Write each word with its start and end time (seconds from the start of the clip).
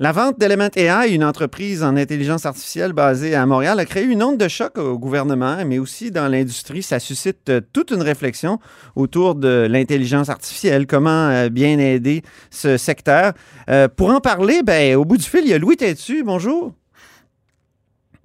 La 0.00 0.10
vente 0.10 0.40
d'Element 0.40 0.70
AI, 0.74 1.14
une 1.14 1.22
entreprise 1.22 1.84
en 1.84 1.96
intelligence 1.96 2.46
artificielle 2.46 2.92
basée 2.92 3.36
à 3.36 3.46
Montréal, 3.46 3.78
a 3.78 3.84
créé 3.84 4.02
une 4.02 4.24
onde 4.24 4.38
de 4.38 4.48
choc 4.48 4.76
au 4.76 4.98
gouvernement, 4.98 5.58
mais 5.64 5.78
aussi 5.78 6.10
dans 6.10 6.26
l'industrie. 6.26 6.82
Ça 6.82 6.98
suscite 6.98 7.48
euh, 7.48 7.60
toute 7.72 7.92
une 7.92 8.02
réflexion 8.02 8.58
autour 8.96 9.36
de 9.36 9.68
l'intelligence 9.70 10.30
artificielle, 10.30 10.88
comment 10.88 11.28
euh, 11.28 11.48
bien 11.48 11.78
aider 11.78 12.22
ce 12.50 12.76
secteur? 12.76 13.34
Euh, 13.70 13.86
pour 13.86 14.10
en 14.10 14.18
parler, 14.20 14.64
ben, 14.64 14.96
au 14.96 15.04
bout 15.04 15.16
du 15.16 15.22
fil, 15.22 15.42
il 15.44 15.50
y 15.50 15.54
a 15.54 15.58
Louis 15.58 15.76
Tétu. 15.76 16.24
Bonjour. 16.24 16.72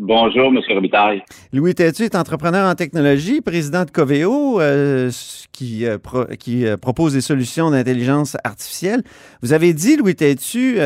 Bonjour, 0.01 0.45
M. 0.45 0.59
Robitaille. 0.73 1.21
Louis 1.51 1.75
Tétu 1.75 2.03
est 2.03 2.15
entrepreneur 2.15 2.69
en 2.69 2.73
technologie, 2.73 3.41
président 3.41 3.83
de 3.83 3.91
Coveo, 3.91 4.61
euh, 4.61 5.11
qui, 5.51 5.85
euh, 5.85 5.97
euh, 6.15 6.77
propose 6.77 7.11
des 7.11 7.19
solutions 7.21 7.69
d'intelligence 7.69 8.37
artificielle. 8.45 9.03
Vous 9.41 9.51
avez 9.51 9.73
dit, 9.73 9.97
Louis 9.97 10.15
Tétu, 10.15 10.77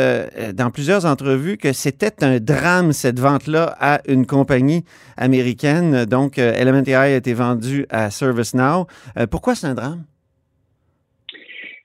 dans 0.55 0.71
plusieurs 0.71 1.05
entrevues, 1.05 1.57
que 1.57 1.73
c'était 1.73 2.23
un 2.23 2.39
drame, 2.39 2.91
cette 2.91 3.19
vente-là, 3.19 3.75
à 3.79 4.01
une 4.07 4.25
compagnie 4.25 4.83
américaine. 5.15 6.05
Donc, 6.05 6.39
Element 6.39 6.81
AI 6.87 6.95
a 6.95 7.15
été 7.15 7.35
vendu 7.35 7.85
à 7.91 8.09
ServiceNow. 8.09 8.87
Pourquoi 9.29 9.53
c'est 9.53 9.67
un 9.67 9.75
drame? 9.75 10.03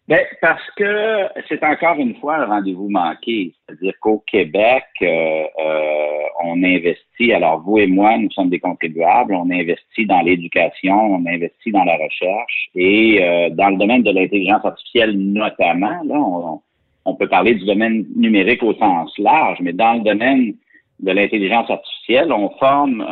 Ben, 0.09 0.25
parce 0.41 0.70
que 0.75 1.27
c'est 1.51 1.62
encore 1.62 1.97
une 1.98 2.14
fois 2.14 2.37
un 2.37 2.47
rendez-vous 2.47 2.89
manqué. 2.89 3.53
C'est-à-dire 3.67 3.92
qu'au 4.01 4.25
Québec, 4.27 4.84
euh, 5.03 5.06
euh, 5.06 6.23
on 6.42 6.64
investit, 6.64 7.31
alors 7.34 7.61
vous 7.61 7.77
et 7.77 7.87
moi, 7.87 8.17
nous 8.17 8.31
sommes 8.31 8.48
des 8.48 8.59
contribuables, 8.59 9.34
on 9.34 9.51
investit 9.51 10.06
dans 10.06 10.23
l'éducation, 10.23 10.95
on 10.95 11.27
investit 11.27 11.73
dans 11.73 11.84
la 11.84 11.97
recherche 11.97 12.70
et 12.75 13.23
euh, 13.23 13.51
dans 13.51 13.69
le 13.69 13.77
domaine 13.77 14.03
de 14.03 14.11
l'intelligence 14.11 14.64
artificielle 14.64 15.12
notamment, 15.14 16.03
là, 16.03 16.14
on, 16.14 16.62
on 17.05 17.14
peut 17.14 17.29
parler 17.29 17.56
du 17.56 17.67
domaine 17.67 18.06
numérique 18.17 18.62
au 18.62 18.73
sens 18.77 19.12
large, 19.19 19.59
mais 19.61 19.75
dans 19.75 19.92
le 19.92 20.05
domaine 20.05 20.55
de 21.01 21.12
l'intelligence 21.12 21.69
artificielle, 21.70 22.33
on 22.33 22.48
forme, 22.59 23.06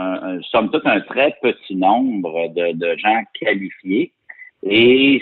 somme 0.51 0.71
toute, 0.71 0.87
un 0.87 1.01
très 1.01 1.37
petit 1.43 1.77
nombre 1.77 2.49
de, 2.55 2.73
de 2.73 2.97
gens 2.97 3.23
qualifiés 3.39 4.13
et 4.63 5.21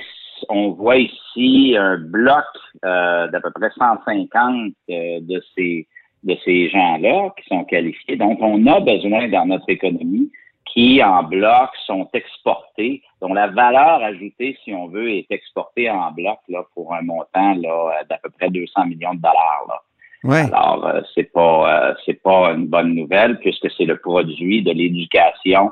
on 0.48 0.70
voit 0.70 0.96
ici 0.96 1.76
un 1.78 1.98
bloc 1.98 2.44
euh, 2.84 3.28
d'à 3.28 3.40
peu 3.40 3.50
près 3.50 3.70
150 3.70 4.72
euh, 4.90 5.20
de 5.20 5.42
ces 5.54 5.86
de 6.24 6.36
ces 6.44 6.70
gens-là 6.70 7.34
qui 7.36 7.46
sont 7.48 7.64
qualifiés. 7.64 8.16
Donc, 8.16 8.38
on 8.40 8.66
a 8.66 8.80
besoin 8.80 9.28
dans 9.28 9.44
notre 9.44 9.68
économie 9.68 10.30
qui, 10.64 11.02
en 11.02 11.22
bloc, 11.22 11.68
sont 11.86 12.08
exportés, 12.14 13.02
dont 13.20 13.34
la 13.34 13.48
valeur 13.48 14.02
ajoutée, 14.02 14.56
si 14.64 14.72
on 14.72 14.88
veut, 14.88 15.10
est 15.10 15.30
exportée 15.30 15.90
en 15.90 16.10
bloc 16.12 16.38
là, 16.48 16.64
pour 16.74 16.94
un 16.94 17.02
montant 17.02 17.54
là, 17.54 18.02
d'à 18.08 18.18
peu 18.22 18.30
près 18.30 18.48
200 18.48 18.86
millions 18.86 19.14
de 19.14 19.20
dollars. 19.20 19.64
Là. 19.68 19.80
Ouais. 20.24 20.50
Alors, 20.52 20.86
euh, 20.86 21.02
c'est 21.14 21.30
pas 21.30 21.90
euh, 21.90 21.94
c'est 22.06 22.22
pas 22.22 22.52
une 22.54 22.66
bonne 22.66 22.94
nouvelle 22.94 23.38
puisque 23.40 23.70
c'est 23.76 23.84
le 23.84 23.98
produit 23.98 24.62
de 24.62 24.72
l'éducation, 24.72 25.70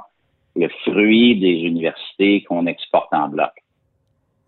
le 0.54 0.68
fruit 0.84 1.40
des 1.40 1.66
universités 1.66 2.42
qu'on 2.42 2.66
exporte 2.66 3.12
en 3.14 3.28
bloc. 3.28 3.50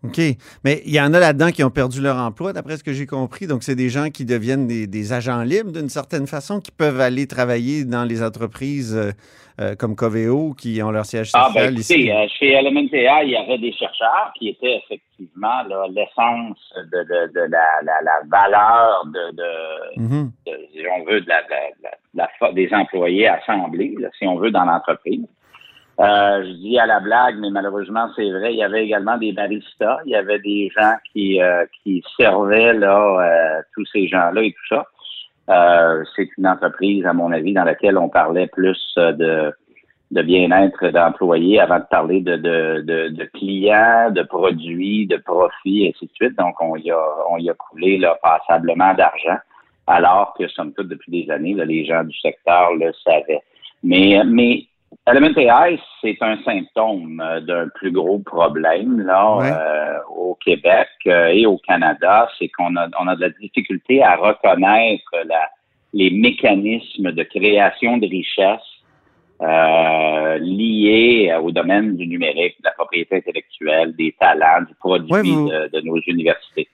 OK. 0.07 0.21
Mais 0.63 0.81
il 0.85 0.93
y 0.93 0.99
en 1.01 1.13
a 1.13 1.19
là-dedans 1.19 1.51
qui 1.51 1.63
ont 1.63 1.69
perdu 1.69 2.01
leur 2.01 2.17
emploi, 2.17 2.53
d'après 2.53 2.77
ce 2.77 2.83
que 2.83 2.93
j'ai 2.93 3.05
compris. 3.05 3.47
Donc, 3.47 3.63
c'est 3.63 3.75
des 3.75 3.89
gens 3.89 4.09
qui 4.09 4.25
deviennent 4.25 4.67
des, 4.67 4.87
des 4.87 5.13
agents 5.13 5.41
libres 5.43 5.71
d'une 5.71 5.89
certaine 5.89 6.27
façon, 6.27 6.59
qui 6.59 6.71
peuvent 6.71 6.99
aller 7.01 7.27
travailler 7.27 7.85
dans 7.85 8.03
les 8.03 8.23
entreprises 8.23 8.95
euh, 8.95 9.11
euh, 9.61 9.75
comme 9.75 9.95
Coveo, 9.95 10.53
qui 10.53 10.81
ont 10.83 10.91
leur 10.91 11.05
siège 11.05 11.31
Ah, 11.33 11.47
social 11.47 11.73
ben, 11.73 11.79
ici. 11.79 11.93
écoutez, 11.93 12.11
euh, 12.13 12.27
chez 12.37 12.51
Elementea, 12.53 13.23
il 13.23 13.31
y 13.31 13.35
avait 13.37 13.57
des 13.57 13.71
chercheurs 13.71 14.33
qui 14.37 14.49
étaient 14.49 14.81
effectivement 14.83 15.63
l'essence 15.93 16.57
de, 16.91 17.03
de, 17.03 17.33
de 17.33 17.39
la, 17.49 17.81
la, 17.83 18.01
la 18.03 18.19
valeur 18.29 19.05
de, 19.05 19.31
de, 19.35 20.51
si 20.73 20.81
on 20.93 21.05
veut, 21.05 21.23
la, 21.27 22.51
des 22.53 22.69
employés 22.73 23.27
assemblés, 23.29 23.95
là, 23.99 24.09
si 24.17 24.27
on 24.27 24.35
veut, 24.37 24.51
dans 24.51 24.65
l'entreprise. 24.65 25.25
Euh, 25.97 26.43
je 26.43 26.51
dis 26.59 26.77
à 26.77 26.85
la 26.85 26.99
blague, 26.99 27.37
mais 27.39 27.49
malheureusement, 27.49 28.09
c'est 28.17 28.29
vrai, 28.29 28.53
il 28.53 28.57
y 28.57 28.63
avait 28.63 28.83
également 28.83 29.17
des 29.17 29.31
baristas, 29.31 29.99
il 30.05 30.11
y 30.11 30.15
avait 30.15 30.39
des 30.39 30.69
gens 30.75 30.95
qui, 31.13 31.41
euh, 31.41 31.65
qui 31.83 32.03
servaient 32.17 32.73
là, 32.73 32.99
euh, 32.99 33.61
tous 33.73 33.85
ces 33.93 34.07
gens-là 34.07 34.43
et 34.43 34.51
tout 34.51 34.75
ça. 34.75 34.85
Euh, 35.49 36.03
c'est 36.15 36.27
une 36.37 36.47
entreprise, 36.47 37.05
à 37.05 37.13
mon 37.13 37.31
avis, 37.31 37.53
dans 37.53 37.63
laquelle 37.63 37.97
on 37.97 38.09
parlait 38.09 38.47
plus 38.47 38.83
euh, 38.97 39.13
de, 39.13 39.53
de 40.11 40.21
bien-être 40.21 40.89
d'employés 40.89 41.61
avant 41.61 41.79
de 41.79 41.85
parler 41.89 42.19
de, 42.19 42.35
de, 42.35 42.81
de, 42.81 43.09
de 43.09 43.25
clients, 43.33 44.11
de 44.11 44.23
produits, 44.23 45.07
de 45.07 45.15
profits, 45.17 45.85
et 45.85 45.89
ainsi 45.95 46.07
de 46.07 46.11
suite. 46.13 46.37
Donc, 46.37 46.55
on 46.59 46.75
y 46.75 46.91
a, 46.91 46.99
on 47.29 47.37
y 47.37 47.49
a 47.49 47.53
coulé 47.53 47.99
là, 47.99 48.17
passablement 48.21 48.93
d'argent, 48.95 49.37
alors 49.87 50.33
que, 50.37 50.45
somme 50.49 50.73
toute, 50.73 50.89
depuis 50.89 51.11
des 51.23 51.31
années, 51.31 51.53
là, 51.53 51.63
les 51.63 51.85
gens 51.85 52.03
du 52.03 52.17
secteur 52.19 52.73
le 52.73 52.91
savaient. 53.03 53.43
Mais, 53.81 54.21
mais 54.25 54.65
Element 55.07 55.37
AI, 55.37 55.79
c'est 56.01 56.17
un 56.21 56.37
symptôme 56.43 57.21
euh, 57.23 57.39
d'un 57.41 57.67
plus 57.75 57.91
gros 57.91 58.17
problème 58.19 59.01
là 59.01 59.35
Ouais. 59.37 59.51
euh, 59.51 59.99
au 60.15 60.35
Québec 60.43 60.87
euh, 61.05 61.27
et 61.27 61.45
au 61.45 61.57
Canada, 61.59 62.27
c'est 62.39 62.47
qu'on 62.49 62.75
a 62.75 62.87
on 62.99 63.07
a 63.07 63.15
de 63.15 63.21
la 63.21 63.29
difficulté 63.29 64.01
à 64.01 64.15
reconnaître 64.15 65.11
la, 65.25 65.47
les 65.93 66.09
mécanismes 66.09 67.11
de 67.11 67.23
création 67.23 67.97
de 67.97 68.07
richesse 68.07 68.65
euh, 69.41 70.37
liés 70.39 71.31
au 71.41 71.51
domaine 71.51 71.95
du 71.97 72.07
numérique, 72.07 72.55
de 72.59 72.65
la 72.65 72.71
propriété 72.71 73.17
intellectuelle, 73.17 73.95
des 73.95 74.15
talents, 74.19 74.63
du 74.67 74.73
produit 74.75 75.11
Ouais, 75.11 75.21
vous- 75.21 75.49
de, 75.49 75.69
de 75.71 75.81
nos 75.81 75.99
universités. 76.07 76.67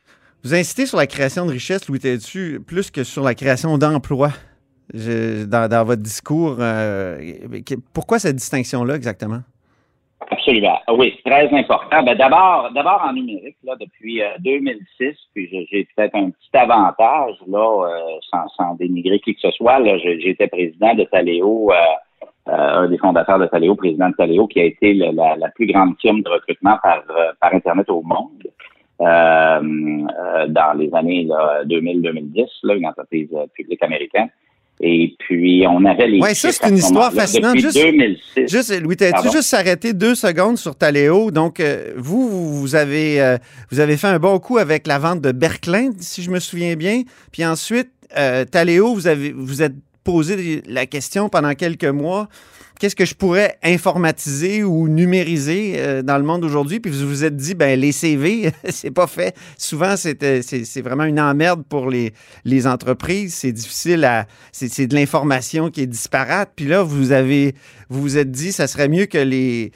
Vous 0.43 0.53
insistez 0.55 0.85
sur 0.85 0.97
la 0.97 1.05
création 1.07 1.45
de 1.45 1.51
richesse, 1.51 1.87
Louis 1.89 1.99
Tétu, 1.99 2.59
plus 2.65 2.89
que 2.91 3.03
sur 3.03 3.23
la 3.23 3.35
création 3.35 3.77
d'emplois 3.77 4.31
Dans, 4.93 5.83
votre 5.85 6.01
discours. 6.01 6.57
euh, 6.59 7.17
pourquoi 7.93 8.19
cette 8.19 8.35
distinction-là 8.35 8.95
exactement? 8.95 9.41
Absolument. 10.29 10.79
Ah 10.87 10.93
Oui, 10.93 11.13
très 11.25 11.49
important. 11.53 12.03
Ben, 12.03 12.15
d'abord, 12.15 12.69
d'abord 12.73 13.01
en 13.05 13.13
numérique, 13.13 13.57
là, 13.63 13.75
depuis 13.79 14.21
euh, 14.21 14.27
2006, 14.39 15.15
puis 15.33 15.47
j'ai- 15.69 15.87
peut-être 15.95 16.15
un 16.15 16.29
petit 16.29 16.49
avantage, 16.57 17.35
là, 17.47 17.87
euh, 17.89 18.45
sans, 18.57 18.75
dénigrer 18.75 19.19
qui 19.19 19.33
que 19.35 19.41
ce 19.41 19.51
soit. 19.51 19.79
Là, 19.79 19.97
j'étais 19.97 20.47
président 20.47 20.93
de 20.93 21.03
Taléo, 21.05 21.71
euh, 21.71 21.75
euh, 22.49 22.51
un 22.83 22.89
des 22.89 22.97
fondateurs 22.97 23.39
de 23.39 23.47
Taléo, 23.47 23.75
président 23.75 24.09
de 24.09 24.15
Taléo, 24.15 24.47
qui 24.47 24.59
a 24.59 24.63
été 24.65 24.93
la, 24.93 25.35
plus 25.55 25.67
grande 25.67 25.95
firme 25.99 26.21
de 26.21 26.29
recrutement 26.29 26.77
par, 26.81 27.01
euh, 27.09 27.31
par 27.39 27.53
Internet 27.53 27.89
au 27.89 28.01
monde. 28.01 28.43
euh, 29.01 29.05
euh, 29.05 30.47
dans 30.47 30.77
les 30.77 30.93
années 30.93 31.23
là, 31.23 31.63
2000-2010, 31.65 32.47
là, 32.63 32.75
une 32.75 32.85
entreprise 32.85 33.29
euh, 33.33 33.47
publique 33.55 33.81
américaine. 33.83 34.29
Et 34.83 35.15
puis, 35.19 35.63
on 35.69 35.85
avait 35.85 36.07
les... 36.07 36.19
Ouais, 36.19 36.33
ça, 36.33 36.51
c'est 36.51 36.67
une 36.67 36.77
histoire 36.77 37.13
fascinante. 37.13 37.55
Depuis 37.55 37.61
Juste- 37.61 37.77
2006. 37.77 38.47
Juste, 38.51 38.81
Louis 38.81 38.95
Pardon? 38.95 39.31
juste 39.31 39.49
s'arrêter 39.49 39.93
deux 39.93 40.15
secondes 40.15 40.57
sur 40.57 40.75
Taléo. 40.75 41.29
Donc, 41.29 41.59
euh, 41.59 41.93
vous, 41.97 42.27
vous 42.29 42.59
vous 42.61 42.75
avez, 42.75 43.21
euh, 43.21 43.37
vous 43.71 43.79
avez 43.79 43.95
fait 43.95 44.07
un 44.07 44.17
bon 44.17 44.39
coup 44.39 44.57
avec 44.57 44.87
la 44.87 44.97
vente 44.97 45.21
de 45.21 45.31
Berklin, 45.31 45.91
si 45.99 46.23
je 46.23 46.31
me 46.31 46.39
souviens 46.39 46.75
bien. 46.75 47.03
Puis 47.31 47.45
ensuite, 47.45 47.89
euh, 48.17 48.43
Taléo, 48.43 48.93
vous 48.95 49.05
avez, 49.07 49.31
vous 49.31 49.61
êtes 49.61 49.75
posé 50.03 50.63
la 50.67 50.85
question 50.85 51.29
pendant 51.29 51.53
quelques 51.53 51.85
mois. 51.85 52.27
Qu'est-ce 52.79 52.95
que 52.95 53.05
je 53.05 53.13
pourrais 53.13 53.59
informatiser 53.61 54.63
ou 54.63 54.87
numériser 54.87 55.75
euh, 55.77 56.01
dans 56.01 56.17
le 56.17 56.23
monde 56.23 56.43
aujourd'hui? 56.43 56.79
Puis 56.79 56.91
vous 56.91 57.07
vous 57.07 57.23
êtes 57.23 57.35
dit, 57.35 57.53
ben 57.53 57.79
les 57.79 57.91
CV, 57.91 58.51
c'est 58.69 58.89
pas 58.89 59.05
fait. 59.05 59.35
Souvent, 59.55 59.95
c'était- 59.95 60.41
c'est 60.41 60.81
vraiment 60.81 61.03
une 61.03 61.19
emmerde 61.19 61.63
pour 61.69 61.91
les, 61.91 62.11
entreprises. 62.65 63.35
C'est 63.35 63.51
difficile 63.51 64.03
à. 64.03 64.25
C'est 64.51 64.87
de 64.87 64.95
l'information 64.95 65.69
qui 65.69 65.81
est 65.81 65.87
disparate. 65.87 66.53
Puis 66.55 66.65
là, 66.65 66.81
vous 66.81 67.11
avez. 67.11 67.53
Vous 67.89 68.01
vous 68.01 68.17
êtes 68.17 68.31
dit, 68.31 68.51
ça 68.51 68.65
serait 68.65 68.87
mieux 68.87 69.05
que 69.05 69.19
les 69.19 69.71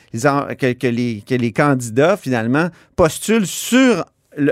candidats, 1.51 2.17
finalement, 2.17 2.69
postulent 2.95 3.45
sur 3.45 4.03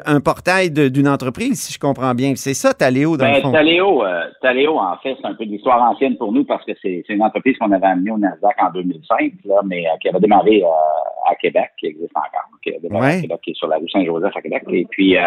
un 0.05 0.19
portail 0.21 0.71
d'une 0.71 1.07
entreprise, 1.07 1.59
si 1.61 1.73
je 1.73 1.79
comprends 1.79 2.13
bien. 2.13 2.33
C'est 2.35 2.53
ça, 2.53 2.73
Taléo, 2.73 3.17
dans 3.17 3.25
le 3.27 3.31
Ben, 3.33 3.41
fond. 3.41 3.51
Taléo, 3.51 4.05
euh, 4.05 4.23
Taléo, 4.41 4.77
en 4.79 4.97
fait, 4.97 5.15
c'est 5.21 5.27
un 5.27 5.33
peu 5.33 5.45
de 5.45 5.51
l'histoire 5.51 5.81
ancienne 5.81 6.17
pour 6.17 6.31
nous 6.31 6.45
parce 6.45 6.63
que 6.65 6.71
c'est 6.81 7.03
c'est 7.05 7.13
une 7.13 7.23
entreprise 7.23 7.57
qu'on 7.57 7.71
avait 7.71 7.85
amenée 7.87 8.11
au 8.11 8.17
Nasdaq 8.17 8.55
en 8.61 8.71
2005, 8.71 9.33
là, 9.45 9.61
mais 9.65 9.85
euh, 9.85 9.91
qui 10.01 10.09
avait 10.09 10.19
démarré 10.19 10.61
euh, 10.63 11.29
à 11.31 11.35
Québec, 11.35 11.71
qui 11.79 11.87
existe 11.87 12.15
encore, 12.15 12.47
qui, 12.63 12.73
a 12.75 12.79
démarré 12.79 13.05
Ouais. 13.05 13.17
à 13.17 13.21
Québec, 13.21 13.39
qui 13.43 13.51
est 13.51 13.55
sur 13.57 13.67
la 13.67 13.77
rue 13.77 13.89
Saint-Joseph 13.89 14.35
à 14.35 14.41
Québec, 14.41 14.63
et 14.71 14.85
puis 14.89 15.17
euh, 15.17 15.21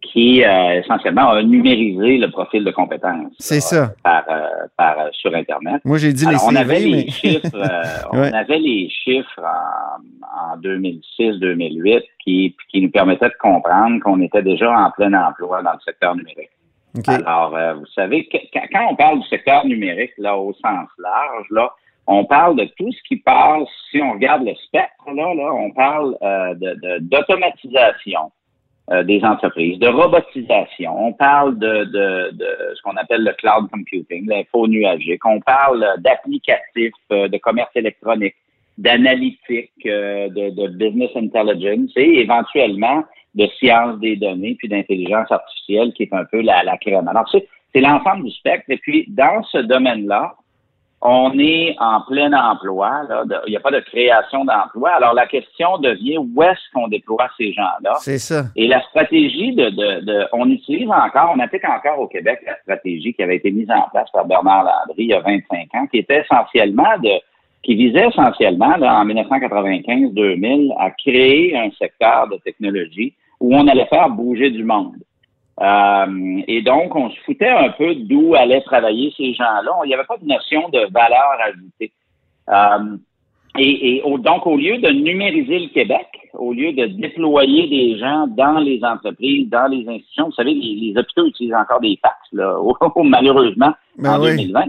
qui 0.00 0.42
euh, 0.44 0.80
essentiellement 0.80 1.30
a 1.30 1.42
numérisé 1.42 2.18
le 2.18 2.30
profil 2.30 2.64
de 2.64 2.70
compétences 2.70 3.32
C'est 3.38 3.60
ça. 3.60 3.90
par, 4.02 4.24
euh, 4.30 4.46
par 4.76 4.98
euh, 4.98 5.08
sur 5.12 5.34
Internet. 5.34 5.80
Moi, 5.84 5.98
j'ai 5.98 6.12
dit 6.12 6.26
Alors, 6.26 6.40
les 6.50 6.56
on 6.56 6.60
avait 6.60 6.78
les 6.80 7.10
chiffres, 7.10 7.48
euh, 7.54 7.82
on 8.12 8.22
avait 8.32 8.58
les 8.58 8.88
chiffres 8.90 9.40
en, 9.42 10.54
en 10.54 10.56
2006-2008 10.60 12.02
qui, 12.24 12.54
qui 12.70 12.80
nous 12.82 12.90
permettaient 12.90 13.28
de 13.28 13.34
comprendre 13.40 14.00
qu'on 14.02 14.20
était 14.22 14.42
déjà 14.42 14.70
en 14.70 14.90
plein 14.92 15.12
emploi 15.14 15.62
dans 15.62 15.72
le 15.72 15.80
secteur 15.84 16.14
numérique. 16.16 16.50
OK. 16.96 17.08
Alors, 17.08 17.54
euh, 17.56 17.74
vous 17.74 17.86
savez, 17.94 18.26
que- 18.26 18.38
quand, 18.52 18.62
quand 18.72 18.86
on 18.90 18.96
parle 18.96 19.20
du 19.20 19.28
secteur 19.28 19.64
numérique, 19.66 20.12
là, 20.18 20.36
au 20.36 20.52
sens 20.54 20.88
large, 20.98 21.46
là, 21.50 21.70
on 22.06 22.24
parle 22.24 22.56
de 22.56 22.64
tout 22.78 22.90
ce 22.90 22.98
qui 23.06 23.16
passe, 23.16 23.68
si 23.90 24.00
on 24.00 24.12
regarde 24.12 24.42
le 24.44 24.54
spectre, 24.54 24.94
là, 25.14 25.34
là 25.34 25.52
on 25.52 25.70
parle 25.72 26.16
euh, 26.22 26.54
de- 26.54 26.74
de- 26.82 26.98
d'automatisation 27.00 28.32
euh, 28.90 29.02
des 29.02 29.22
entreprises, 29.22 29.78
de 29.78 29.88
robotisation, 29.88 31.08
on 31.08 31.12
parle 31.12 31.58
de, 31.58 31.84
de, 31.84 32.30
de 32.32 32.48
ce 32.74 32.82
qu'on 32.82 32.96
appelle 32.96 33.22
le 33.22 33.32
cloud 33.32 33.68
computing, 33.70 34.26
l'info 34.28 34.66
nuagique, 34.66 35.24
on 35.26 35.40
parle 35.40 35.84
d'applicatifs, 35.98 36.94
euh, 37.12 37.28
de 37.28 37.38
commerce 37.38 37.70
électronique, 37.74 38.34
d'analytique, 38.78 39.72
euh, 39.86 40.28
de, 40.28 40.50
de 40.50 40.68
business 40.68 41.10
intelligence 41.16 41.90
et 41.96 42.20
éventuellement 42.20 43.04
de 43.34 43.46
science 43.58 43.98
des 44.00 44.16
données 44.16 44.54
puis 44.58 44.68
d'intelligence 44.68 45.30
artificielle 45.30 45.92
qui 45.92 46.04
est 46.04 46.14
un 46.14 46.24
peu 46.24 46.40
la, 46.40 46.62
la 46.62 46.76
crème. 46.78 47.08
Alors, 47.08 47.28
c'est 47.30 47.80
l'ensemble 47.80 48.24
du 48.24 48.30
spectre. 48.30 48.70
Et 48.70 48.78
puis, 48.78 49.04
dans 49.08 49.42
ce 49.44 49.58
domaine-là, 49.58 50.34
on 51.00 51.38
est 51.38 51.76
en 51.78 52.00
plein 52.00 52.32
emploi. 52.32 53.02
Il 53.46 53.50
n'y 53.50 53.56
a 53.56 53.60
pas 53.60 53.70
de 53.70 53.80
création 53.80 54.44
d'emploi. 54.44 54.90
Alors, 54.90 55.14
la 55.14 55.26
question 55.26 55.78
devient 55.78 56.18
où 56.18 56.42
est-ce 56.42 56.60
qu'on 56.74 56.88
déploie 56.88 57.28
ces 57.36 57.52
gens-là? 57.52 57.94
C'est 58.00 58.18
ça. 58.18 58.44
Et 58.56 58.66
la 58.66 58.82
stratégie 58.82 59.54
de, 59.54 59.70
de, 59.70 60.04
de- 60.04 60.26
on 60.32 60.50
utilise 60.50 60.88
encore, 60.90 61.32
on 61.36 61.38
applique 61.38 61.64
encore 61.68 62.00
au 62.00 62.08
Québec 62.08 62.40
la 62.44 62.56
stratégie 62.62 63.14
qui 63.14 63.22
avait 63.22 63.36
été 63.36 63.50
mise 63.52 63.70
en 63.70 63.88
place 63.90 64.10
par 64.12 64.26
Bernard 64.26 64.64
Landry 64.64 65.04
il 65.04 65.10
y 65.10 65.14
a 65.14 65.20
25 65.20 65.68
ans, 65.74 65.86
qui 65.86 65.98
était 65.98 66.22
essentiellement 66.22 66.98
de, 67.02 67.10
qui 67.62 67.76
visait 67.76 68.08
essentiellement, 68.08 68.76
là, 68.76 68.96
en 68.98 69.04
1995-2000, 69.06 70.74
à 70.78 70.90
créer 70.90 71.56
un 71.56 71.70
secteur 71.78 72.28
de 72.28 72.36
technologie 72.38 73.14
où 73.40 73.54
on 73.54 73.68
allait 73.68 73.86
faire 73.86 74.08
bouger 74.10 74.50
du 74.50 74.64
monde. 74.64 74.96
Euh, 75.60 76.42
et 76.46 76.62
donc, 76.62 76.94
on 76.94 77.10
se 77.10 77.16
foutait 77.26 77.48
un 77.48 77.70
peu 77.70 77.94
d'où 77.94 78.34
allaient 78.34 78.60
travailler 78.62 79.12
ces 79.16 79.34
gens-là. 79.34 79.72
Il 79.84 79.88
n'y 79.88 79.94
avait 79.94 80.04
pas 80.04 80.16
de 80.18 80.24
notion 80.26 80.68
de 80.68 80.80
valeur 80.92 81.32
ajoutée. 81.44 81.92
Euh, 82.50 82.96
et, 83.58 83.96
et 83.96 84.02
au- 84.02 84.18
donc, 84.18 84.46
au 84.46 84.56
lieu 84.56 84.78
de 84.78 84.88
numériser 84.90 85.58
le 85.58 85.68
Québec, 85.68 86.06
au 86.34 86.52
lieu 86.52 86.72
de 86.72 86.86
déployer 86.86 87.66
des 87.68 87.98
gens 87.98 88.28
dans 88.28 88.58
les 88.60 88.84
entreprises, 88.84 89.48
dans 89.48 89.66
les 89.66 89.88
institutions, 89.88 90.26
vous 90.26 90.32
savez, 90.32 90.54
les, 90.54 90.74
les 90.76 90.96
hôpitaux 90.96 91.26
utilisent 91.26 91.54
encore 91.54 91.80
des 91.80 91.98
fax, 92.00 92.14
là, 92.32 92.56
malheureusement, 93.04 93.72
Ben 93.96 94.12
en 94.18 94.22
oui. 94.22 94.36
2020. 94.36 94.64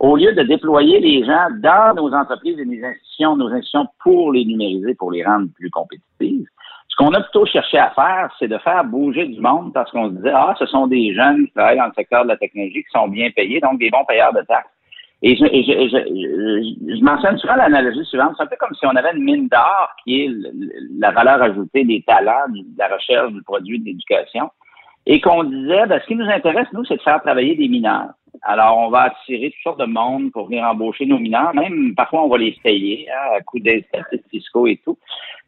Au 0.00 0.14
lieu 0.16 0.32
de 0.32 0.42
déployer 0.44 1.00
les 1.00 1.24
gens 1.24 1.48
dans 1.60 1.94
nos 1.96 2.14
entreprises 2.14 2.56
et 2.60 2.64
nos 2.64 2.84
institutions, 2.86 3.34
nos 3.36 3.48
institutions 3.48 3.86
pour 4.04 4.32
les 4.32 4.44
numériser, 4.44 4.94
pour 4.94 5.10
les 5.10 5.24
rendre 5.24 5.48
plus 5.56 5.70
compétitives, 5.70 6.46
ce 6.88 6.96
qu'on 6.96 7.12
a 7.12 7.20
plutôt 7.20 7.46
cherché 7.46 7.78
à 7.78 7.90
faire, 7.90 8.34
c'est 8.38 8.48
de 8.48 8.58
faire 8.58 8.84
bouger 8.84 9.26
du 9.26 9.40
monde 9.40 9.72
parce 9.72 9.90
qu'on 9.90 10.08
se 10.10 10.14
disait, 10.16 10.32
ah, 10.34 10.54
ce 10.58 10.66
sont 10.66 10.86
des 10.86 11.14
jeunes 11.14 11.46
qui 11.46 11.52
travaillent 11.52 11.78
dans 11.78 11.86
le 11.86 11.92
secteur 11.94 12.24
de 12.24 12.28
la 12.28 12.36
technologie 12.36 12.82
qui 12.82 12.90
sont 12.90 13.08
bien 13.08 13.30
payés, 13.30 13.60
donc 13.60 13.78
des 13.78 13.90
bons 13.90 14.04
payeurs 14.06 14.32
de 14.32 14.40
taxes. 14.42 14.70
Et 15.20 15.34
je, 15.36 15.44
et 15.46 15.64
je, 15.64 15.72
je, 15.88 16.96
je- 16.96 17.04
mentionne 17.04 17.36
souvent 17.38 17.56
l'analogie 17.56 18.04
suivante. 18.04 18.34
C'est 18.36 18.44
un 18.44 18.46
peu 18.46 18.56
comme 18.56 18.74
si 18.74 18.86
on 18.86 18.90
avait 18.96 19.16
une 19.16 19.24
mine 19.24 19.48
d'or 19.48 19.90
qui 20.04 20.22
est 20.24 20.30
la 20.98 21.10
valeur 21.10 21.42
ajoutée 21.42 21.84
des 21.84 22.02
talents, 22.02 22.48
de 22.48 22.62
la 22.78 22.86
recherche, 22.88 23.32
du 23.32 23.42
produit, 23.42 23.80
de 23.80 23.84
l'éducation. 23.86 24.48
Et 25.06 25.20
qu'on 25.20 25.42
disait, 25.42 25.86
ben, 25.86 26.00
ce 26.00 26.06
qui 26.06 26.14
nous 26.14 26.28
intéresse, 26.28 26.68
nous, 26.72 26.84
c'est 26.84 26.96
de 26.96 27.02
faire 27.02 27.20
travailler 27.22 27.56
des 27.56 27.66
mineurs. 27.68 28.10
Alors, 28.42 28.78
on 28.78 28.90
va 28.90 29.04
attirer 29.04 29.50
toutes 29.50 29.62
sortes 29.62 29.80
de 29.80 29.86
monde 29.86 30.30
pour 30.30 30.46
venir 30.46 30.62
embaucher 30.64 31.06
nos 31.06 31.18
mineurs. 31.18 31.52
Même, 31.54 31.94
parfois, 31.96 32.22
on 32.22 32.28
va 32.28 32.38
les 32.38 32.54
payer 32.62 33.08
hein, 33.10 33.36
à 33.38 33.40
coup 33.40 33.58
d'incitatifs 33.58 34.20
fiscaux 34.30 34.66
et 34.68 34.76
tout. 34.84 34.98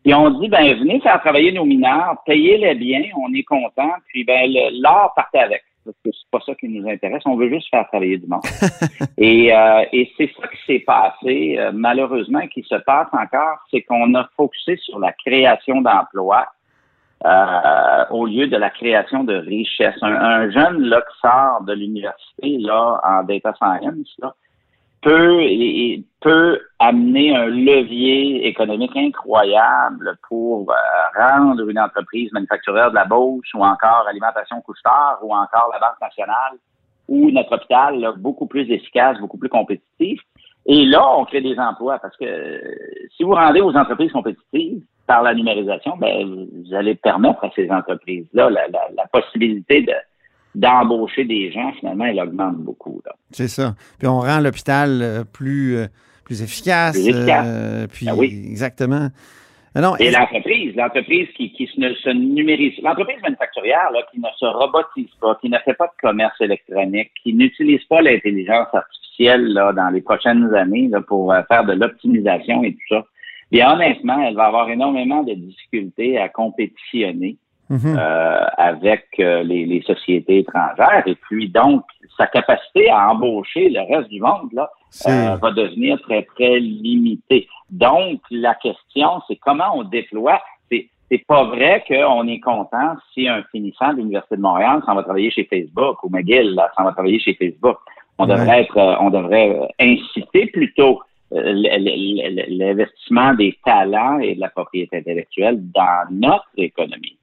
Puis 0.03 0.15
on 0.15 0.31
dit, 0.31 0.49
ben, 0.49 0.79
venez 0.79 1.01
faire 1.01 1.21
travailler 1.21 1.53
nos 1.53 1.65
mineurs, 1.65 2.17
payez-les 2.25 2.75
bien, 2.75 3.03
on 3.17 3.33
est 3.35 3.43
content, 3.43 3.93
puis 4.09 4.25
ben, 4.25 4.51
l'or 4.81 5.13
partait 5.15 5.41
avec. 5.41 5.63
Parce 5.85 5.97
que 6.05 6.11
c'est 6.13 6.31
pas 6.31 6.41
ça 6.45 6.55
qui 6.55 6.69
nous 6.69 6.89
intéresse, 6.89 7.23
on 7.25 7.37
veut 7.37 7.49
juste 7.49 7.69
faire 7.71 7.87
travailler 7.89 8.19
du 8.19 8.27
monde. 8.27 8.43
et 9.19 9.55
euh, 9.55 9.85
et 9.93 10.11
c'est 10.17 10.31
ça 10.39 10.47
qui 10.49 10.59
s'est 10.67 10.85
passé, 10.85 11.57
euh, 11.59 11.71
malheureusement, 11.73 12.47
qui 12.49 12.63
se 12.63 12.75
passe 12.77 13.09
encore, 13.13 13.59
c'est 13.71 13.83
qu'on 13.83 14.15
a 14.15 14.29
focusé 14.37 14.77
sur 14.77 14.99
la 14.99 15.13
création 15.13 15.81
d'emplois 15.81 16.47
euh, 17.25 18.05
au 18.11 18.27
lieu 18.27 18.47
de 18.47 18.57
la 18.57 18.71
création 18.71 19.25
de 19.25 19.35
richesse. 19.35 19.97
Un, 20.03 20.15
un 20.15 20.51
jeune 20.51 20.83
là, 20.83 21.01
qui 21.01 21.19
sort 21.21 21.63
de 21.63 21.73
l'université 21.73 22.59
là, 22.59 23.01
en 23.05 23.23
data 23.25 23.55
science 23.55 24.15
là, 24.19 24.35
peut, 25.03 25.41
peut 26.21 26.61
amener 26.79 27.35
un 27.35 27.47
levier 27.47 28.47
économique 28.47 28.97
incroyable 28.97 30.19
pour 30.29 30.71
euh, 30.71 30.75
rendre 31.19 31.69
une 31.69 31.79
entreprise 31.79 32.33
manufacturière 32.33 32.91
de 32.91 32.95
la 32.95 33.05
Beauce 33.05 33.53
ou 33.55 33.65
encore 33.65 34.07
Alimentation 34.09 34.61
Couche-Tard 34.61 35.19
ou 35.23 35.33
encore 35.33 35.71
la 35.73 35.79
Banque 35.79 36.01
nationale 36.01 36.59
ou 37.09 37.31
notre 37.31 37.55
hôpital 37.55 37.99
là, 37.99 38.13
beaucoup 38.17 38.47
plus 38.47 38.71
efficace, 38.71 39.19
beaucoup 39.19 39.39
plus 39.39 39.49
compétitif. 39.49 40.21
Et 40.67 40.85
là, 40.85 41.03
on 41.17 41.25
crée 41.25 41.41
des 41.41 41.59
emplois 41.59 41.99
parce 41.99 42.17
que 42.17 42.25
euh, 42.25 42.61
si 43.17 43.25
vous 43.25 43.35
rendez 43.35 43.61
aux 43.61 43.75
entreprises 43.75 44.13
compétitives 44.13 44.83
par 45.07 45.23
la 45.23 45.35
numérisation, 45.35 45.97
ben, 45.97 46.47
vous 46.53 46.75
allez 46.75 46.95
permettre 46.95 47.43
à 47.45 47.51
ces 47.57 47.71
entreprises-là 47.71 48.51
la 48.51 49.07
possibilité 49.13 49.83
de 49.83 49.95
d'embaucher 50.55 51.25
des 51.25 51.53
gens, 51.53 51.73
finalement, 51.79 52.05
elle 52.07 52.21
augmente 52.21 52.57
beaucoup. 52.57 53.01
C'est 53.31 53.49
ça. 53.49 53.75
Puis 53.99 54.09
on 54.09 54.21
rend 54.21 54.41
l'hôpital 54.41 55.01
euh, 55.03 55.25
plus, 55.25 55.77
euh, 55.77 55.87
plus 56.25 56.43
efficace. 56.43 56.93
Plus 56.97 57.09
efficace. 57.09 57.47
euh, 57.47 57.87
puis 57.87 58.07
Ah 58.09 58.15
oui. 58.17 58.47
exactement. 58.51 59.09
Non, 59.77 59.95
Et 59.99 60.11
l'entreprise, 60.11 60.75
l'entreprise 60.75 61.29
qui, 61.37 61.53
qui 61.53 61.71
ne 61.79 61.95
se 61.95 62.11
numérise, 62.11 62.73
l'entreprise 62.83 63.23
manufacturière 63.23 63.89
là, 63.93 64.01
qui 64.13 64.19
ne 64.19 64.27
se 64.37 64.45
robotise 64.45 65.11
pas, 65.21 65.39
qui 65.41 65.49
ne 65.49 65.59
fait 65.59 65.75
pas 65.75 65.87
de 65.87 65.93
commerce 66.01 66.41
électronique, 66.41 67.13
qui 67.23 67.33
n'utilise 67.35 67.85
pas 67.85 68.03
l'intelligence 68.03 68.67
artificielle 68.73 69.53
là, 69.53 69.73
dans 69.73 69.91
les 69.91 70.01
prochaines 70.01 70.53
années 70.57 70.89
là, 70.89 71.01
pour 71.03 71.33
euh, 71.33 71.43
faire 71.47 71.65
de 71.65 71.75
l'optimisation 71.75 72.65
et 72.65 72.73
tout 72.73 72.97
ça, 72.97 73.05
bien 73.53 73.73
honnêtement, 73.73 74.21
elle 74.27 74.35
va 74.35 74.47
avoir 74.47 74.69
énormément 74.71 75.23
de 75.23 75.35
difficultés 75.35 76.19
à 76.19 76.29
compétitionner 76.29 77.37
Mhm. 77.71 77.97
euh, 77.97 78.47
avec 78.57 79.07
euh, 79.21 79.45
les, 79.45 79.65
les 79.65 79.81
sociétés 79.83 80.39
étrangères. 80.39 81.05
Et 81.07 81.15
puis 81.15 81.49
donc, 81.49 81.85
sa 82.17 82.27
capacité 82.27 82.91
à 82.91 83.13
embaucher 83.13 83.69
le 83.71 83.81
reste 83.95 84.11
du 84.11 84.21
monde 84.21 84.49
là, 84.53 84.69
euh, 85.07 85.37
va 85.37 85.53
devenir 85.53 86.01
très, 86.03 86.23
très 86.35 86.59
limitée. 86.59 87.47
Donc, 87.71 88.21
la 88.33 88.55
question, 88.57 89.21
c'est 89.29 89.37
comment 89.37 89.71
on 89.77 89.85
déploie. 89.85 90.43
C'est, 90.71 90.89
c'est 91.09 91.25
pas 91.27 91.45
vrai 91.45 91.85
qu'on 91.87 92.27
est 92.27 92.41
content 92.41 92.97
si 93.15 93.29
un 93.29 93.45
finissant 93.53 93.93
de 93.93 93.99
l'Université 93.99 94.37
de 94.37 94.43
Montréal 94.43 94.83
s'en 94.85 94.97
va 94.97 95.05
travailler 95.05 95.31
chez 95.31 95.45
Facebook 95.45 96.03
ou 96.03 96.09
McGill, 96.11 96.61
s'en 96.77 96.83
va 96.85 96.93
travailler 96.93 97.21
chez 97.21 97.35
Facebook. 97.35 97.79
On 98.19 98.29
Ouais. 98.29 98.35
devrait 98.37 98.63
être, 98.63 98.77
euh, 98.77 98.97
on 99.01 99.11
devrait 99.11 99.51
euh, 99.51 99.67
inciter 99.81 100.47
plutôt 100.47 101.01
l'investissement 101.33 103.35
des 103.35 103.57
talents 103.65 104.19
et 104.19 104.35
de 104.35 104.41
la 104.41 104.49
propriété 104.49 104.97
intellectuelle 104.99 105.59
dans 105.73 106.05
notre 106.11 106.49
économie. 106.57 107.17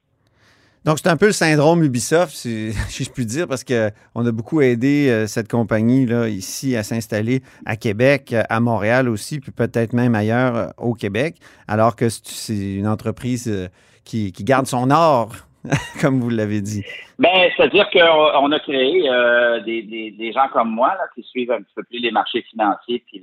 Donc, 0.88 1.00
c'est 1.02 1.10
un 1.10 1.18
peu 1.18 1.26
le 1.26 1.32
syndrome 1.32 1.82
Ubisoft, 1.82 2.34
si, 2.34 2.72
je 2.72 3.10
puis 3.10 3.26
dire, 3.26 3.46
parce 3.46 3.62
qu'on 3.62 4.24
a 4.26 4.32
beaucoup 4.32 4.62
aidé 4.62 5.08
euh, 5.10 5.26
cette 5.26 5.46
compagnie 5.46 6.06
là, 6.06 6.28
ici 6.28 6.76
à 6.76 6.82
s'installer 6.82 7.42
à 7.66 7.76
Québec, 7.76 8.32
euh, 8.32 8.42
à 8.48 8.58
Montréal 8.58 9.10
aussi, 9.10 9.38
puis 9.38 9.52
peut-être 9.52 9.92
même 9.92 10.14
ailleurs 10.14 10.56
euh, 10.56 10.68
au 10.78 10.94
Québec, 10.94 11.36
alors 11.66 11.94
que 11.94 12.08
c'est- 12.08 12.76
une 12.76 12.88
entreprise 12.88 13.68
qui, 14.02 14.32
qui 14.32 14.44
garde 14.44 14.66
son 14.66 14.90
or, 14.90 15.34
comme 16.00 16.20
vous 16.20 16.30
l'avez 16.30 16.60
dit. 16.60 16.84
Ben, 17.18 17.50
c'est-à-dire 17.56 17.88
qu'on 17.90 18.44
on 18.44 18.52
a 18.52 18.60
créé 18.60 19.08
euh, 19.08 19.60
des, 19.60 19.82
des, 19.82 20.12
des 20.12 20.32
gens 20.32 20.48
comme 20.52 20.70
moi 20.70 20.88
là, 20.88 21.04
qui 21.14 21.22
suivent 21.22 21.50
un 21.50 21.62
petit 21.62 21.74
peu 21.74 21.82
plus 21.84 21.98
les 21.98 22.10
marchés 22.10 22.42
financiers 22.42 23.02
puis 23.06 23.20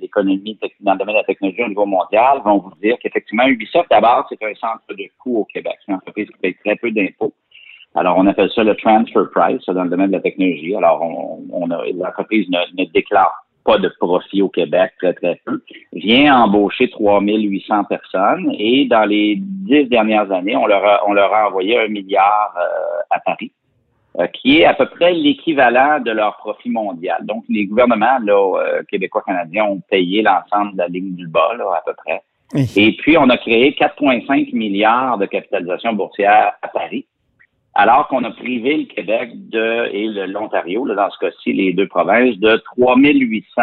l'économie 0.00 0.58
dans 0.80 0.92
le 0.92 0.98
domaine 0.98 1.14
de 1.14 1.20
la 1.20 1.24
technologie 1.24 1.62
au 1.62 1.68
niveau 1.68 1.86
mondial 1.86 2.40
vont 2.44 2.58
vous 2.58 2.74
dire 2.82 2.96
qu'effectivement, 3.02 3.46
Ubisoft, 3.46 3.90
d'abord, 3.90 4.26
c'est 4.28 4.42
un 4.42 4.54
centre 4.54 4.82
de 4.90 5.04
coût 5.18 5.38
au 5.38 5.44
Québec. 5.44 5.76
C'est 5.80 5.92
une 5.92 5.96
entreprise 5.96 6.28
qui 6.28 6.38
paye 6.40 6.56
très 6.64 6.76
peu 6.76 6.90
d'impôts. 6.90 7.32
Alors, 7.94 8.18
on 8.18 8.26
appelle 8.26 8.50
ça 8.54 8.62
le 8.62 8.76
transfer 8.76 9.30
price 9.34 9.64
dans 9.66 9.84
le 9.84 9.90
domaine 9.90 10.10
de 10.10 10.16
la 10.16 10.22
technologie. 10.22 10.74
Alors, 10.76 11.02
on, 11.02 11.42
on 11.50 11.66
l'entreprise 11.66 12.48
ne, 12.50 12.58
ne 12.76 12.84
déclare 12.90 13.47
pas 13.68 13.76
de 13.76 13.92
profit 14.00 14.40
au 14.40 14.48
Québec, 14.48 14.92
très, 14.96 15.12
très 15.12 15.38
peu, 15.44 15.62
vient 15.92 16.44
embaucher 16.44 16.88
3800 16.88 17.84
personnes 17.84 18.50
et 18.58 18.86
dans 18.86 19.04
les 19.04 19.36
dix 19.38 19.84
dernières 19.84 20.32
années, 20.32 20.56
on 20.56 20.66
leur 20.66 20.82
a, 20.82 21.06
on 21.06 21.12
leur 21.12 21.34
a 21.34 21.48
envoyé 21.48 21.78
un 21.78 21.88
milliard 21.88 22.54
euh, 22.56 23.00
à 23.10 23.20
Paris, 23.20 23.52
euh, 24.18 24.26
qui 24.28 24.60
est 24.60 24.64
à 24.64 24.72
peu 24.72 24.86
près 24.86 25.12
l'équivalent 25.12 26.00
de 26.00 26.10
leur 26.10 26.38
profit 26.38 26.70
mondial. 26.70 27.18
Donc, 27.26 27.44
les 27.50 27.66
gouvernements 27.66 28.18
là, 28.22 28.58
euh, 28.58 28.82
québécois, 28.90 29.22
canadiens 29.26 29.66
ont 29.66 29.82
payé 29.90 30.22
l'ensemble 30.22 30.72
de 30.72 30.78
la 30.78 30.88
ligne 30.88 31.14
du 31.14 31.28
bas, 31.28 31.52
là, 31.58 31.66
à 31.76 31.82
peu 31.84 31.92
près. 31.92 32.22
Et 32.74 32.96
puis, 32.96 33.18
on 33.18 33.28
a 33.28 33.36
créé 33.36 33.76
4,5 33.78 34.54
milliards 34.54 35.18
de 35.18 35.26
capitalisation 35.26 35.92
boursière 35.92 36.54
à 36.62 36.68
Paris 36.68 37.04
alors 37.78 38.08
qu'on 38.08 38.24
a 38.24 38.32
privé 38.32 38.76
le 38.76 38.84
Québec 38.86 39.30
de 39.50 39.88
et 39.94 40.26
l'Ontario, 40.26 40.84
dans 40.84 41.10
ce 41.10 41.18
cas-ci, 41.20 41.52
les 41.52 41.72
deux 41.72 41.86
provinces, 41.86 42.36
de 42.38 42.60
3800 42.76 43.62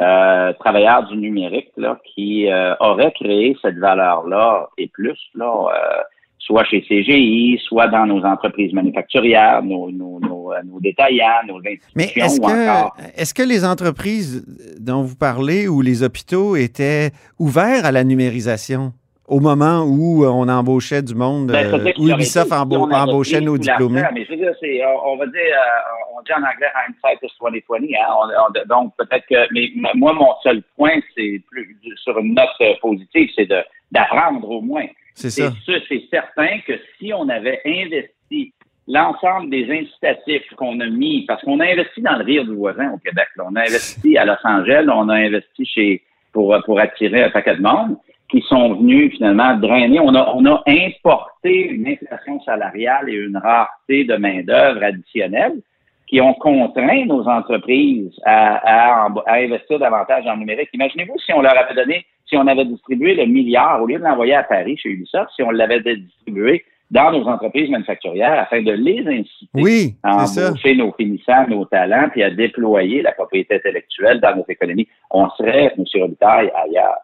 euh, 0.00 0.52
travailleurs 0.60 1.04
du 1.08 1.16
numérique 1.16 1.72
là, 1.76 1.98
qui 2.14 2.48
euh, 2.48 2.76
auraient 2.78 3.12
créé 3.12 3.56
cette 3.60 3.76
valeur-là 3.78 4.68
et 4.78 4.86
plus, 4.86 5.18
là, 5.34 5.66
euh, 5.66 6.02
soit 6.38 6.62
chez 6.62 6.80
CGI, 6.82 7.60
soit 7.66 7.88
dans 7.88 8.06
nos 8.06 8.24
entreprises 8.24 8.72
manufacturières, 8.72 9.64
nos, 9.64 9.90
nos, 9.90 10.20
nos, 10.20 10.52
euh, 10.52 10.62
nos 10.64 10.78
détaillants, 10.78 11.42
nos 11.48 11.58
institutions. 11.58 11.90
Mais 11.96 12.12
est-ce 12.14 12.40
que, 12.40 13.20
est-ce 13.20 13.34
que 13.34 13.42
les 13.42 13.64
entreprises 13.64 14.46
dont 14.78 15.02
vous 15.02 15.16
parlez 15.16 15.66
ou 15.66 15.80
les 15.80 16.04
hôpitaux 16.04 16.54
étaient 16.54 17.10
ouverts 17.40 17.84
à 17.84 17.90
la 17.90 18.04
numérisation? 18.04 18.92
Au 19.28 19.40
moment 19.40 19.82
où 19.82 20.24
euh, 20.24 20.28
on 20.28 20.48
embauchait 20.48 21.02
du 21.02 21.14
monde, 21.14 21.48
ben, 21.48 21.72
euh, 21.72 21.92
où 21.98 22.08
Ubisoft 22.08 22.50
embauchait 22.50 23.40
nos 23.40 23.58
diplômés. 23.58 24.02
Mais 24.14 24.24
je 24.24 24.30
veux 24.30 24.36
dire, 24.36 24.54
c'est, 24.58 24.80
on, 25.04 25.16
va 25.16 25.26
dire, 25.26 25.34
euh, 25.34 26.16
on 26.16 26.22
dit 26.22 26.32
en 26.32 26.38
anglais 26.38 26.68
hindsight 26.74 27.22
is 27.22 27.32
2020. 27.38 27.76
Hein, 27.76 28.62
donc 28.68 28.94
peut-être 28.96 29.26
que, 29.28 29.52
mais 29.52 29.70
moi 29.94 30.14
mon 30.14 30.32
seul 30.42 30.62
point, 30.76 30.98
c'est 31.14 31.42
plus 31.50 31.76
sur 32.02 32.18
une 32.18 32.34
note 32.34 32.80
positive, 32.80 33.30
c'est 33.36 33.46
de 33.46 33.62
d'apprendre 33.92 34.50
au 34.50 34.60
moins. 34.60 34.86
C'est 35.14 35.30
ça. 35.30 35.50
C'est 35.66 36.02
certain 36.10 36.60
que 36.66 36.74
si 36.98 37.12
on 37.12 37.28
avait 37.28 37.60
investi 37.66 38.52
l'ensemble 38.86 39.50
des 39.50 39.64
incitatifs 39.70 40.54
qu'on 40.56 40.80
a 40.80 40.86
mis, 40.86 41.26
parce 41.26 41.42
qu'on 41.42 41.60
a 41.60 41.66
investi 41.66 42.00
dans 42.00 42.16
le 42.16 42.24
rire 42.24 42.44
du 42.44 42.54
voisin 42.54 42.92
au 42.92 42.98
Québec, 42.98 43.28
on 43.38 43.54
a 43.56 43.60
investi 43.60 44.16
à 44.16 44.24
Los 44.24 44.36
Angeles, 44.44 44.86
on 44.90 45.08
a 45.10 45.14
investi 45.14 45.66
chez 45.66 46.02
pour 46.32 46.56
pour 46.64 46.80
attirer 46.80 47.24
un 47.24 47.30
paquet 47.30 47.56
de 47.56 47.62
monde 47.62 47.96
qui 48.30 48.42
sont 48.42 48.74
venus 48.74 49.12
finalement 49.12 49.56
drainer. 49.56 50.00
On 50.00 50.14
a, 50.14 50.32
on 50.34 50.44
a 50.44 50.62
importé 50.66 51.68
une 51.68 51.86
inflation 51.88 52.40
salariale 52.42 53.08
et 53.08 53.14
une 53.14 53.36
rareté 53.36 54.04
de 54.04 54.16
main-d'œuvre 54.16 54.82
additionnelle 54.82 55.60
qui 56.06 56.20
ont 56.20 56.34
contraint 56.34 57.04
nos 57.06 57.26
entreprises 57.28 58.12
à, 58.24 59.06
à, 59.06 59.34
investir 59.34 59.78
davantage 59.78 60.26
en 60.26 60.36
numérique. 60.36 60.70
Imaginez-vous 60.72 61.18
si 61.24 61.32
on 61.32 61.42
leur 61.42 61.56
avait 61.56 61.74
donné, 61.74 62.06
si 62.26 62.36
on 62.36 62.46
avait 62.46 62.64
distribué 62.64 63.14
le 63.14 63.26
milliard, 63.26 63.82
au 63.82 63.86
lieu 63.86 63.98
de 63.98 64.04
l'envoyer 64.04 64.34
à 64.34 64.42
Paris 64.42 64.76
chez 64.78 64.90
Ubisoft, 64.90 65.30
si 65.36 65.42
on 65.42 65.50
l'avait 65.50 65.80
distribué 65.80 66.64
dans 66.90 67.12
nos 67.12 67.28
entreprises 67.28 67.68
manufacturières 67.68 68.40
afin 68.40 68.62
de 68.62 68.72
les 68.72 69.00
inciter 69.06 69.48
oui, 69.54 69.94
à 70.02 70.24
embaucher 70.24 70.74
nos 70.74 70.92
finissants, 70.92 71.46
nos 71.48 71.66
talents, 71.66 72.08
puis 72.10 72.22
à 72.22 72.30
déployer 72.30 73.02
la 73.02 73.12
propriété 73.12 73.56
intellectuelle 73.56 74.20
dans 74.20 74.36
nos 74.36 74.44
économies. 74.48 74.88
On 75.10 75.28
serait, 75.30 75.74
M. 75.76 75.84
Robitaille, 76.00 76.50
ailleurs. 76.54 76.96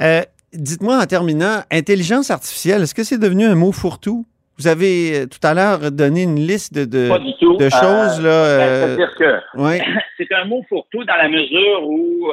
Euh, 0.00 0.22
dites-moi 0.52 0.98
en 0.98 1.06
terminant, 1.06 1.62
intelligence 1.70 2.30
artificielle, 2.30 2.82
est-ce 2.82 2.94
que 2.94 3.04
c'est 3.04 3.18
devenu 3.18 3.44
un 3.44 3.54
mot 3.54 3.72
fourre-tout? 3.72 4.26
Vous 4.58 4.66
avez 4.66 5.20
euh, 5.20 5.26
tout 5.26 5.44
à 5.46 5.54
l'heure 5.54 5.92
donné 5.92 6.22
une 6.24 6.36
liste 6.36 6.74
de, 6.74 6.84
de, 6.84 7.08
de 7.08 7.68
choses. 7.68 8.20
là. 8.20 8.58
Ben, 8.58 8.96
c'est-à-dire 8.96 9.14
que 9.16 9.90
c'est 10.18 10.34
un 10.34 10.44
mot 10.46 10.64
fourre-tout 10.68 11.04
dans 11.04 11.16
la 11.16 11.28
mesure 11.28 11.86
où, 11.86 12.32